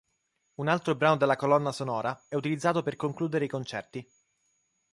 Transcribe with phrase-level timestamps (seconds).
[0.55, 4.11] Un altro brano della colonna sonora è utilizzato per concludere i concerti.